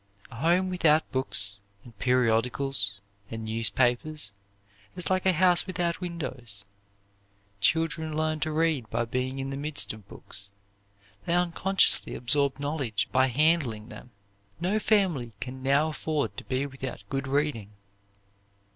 [0.31, 4.33] A home without books and periodicals and newspapers
[4.95, 6.65] is like a house without windows.
[7.59, 10.49] Children learn to read by being in the midst of books;
[11.25, 14.09] they unconsciously absorb knowledge by handling them.
[14.59, 17.69] No family can now afford to be without good reading.